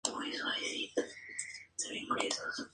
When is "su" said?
0.03-0.13